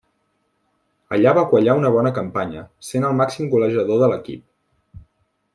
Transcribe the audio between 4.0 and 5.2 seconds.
de l'equip.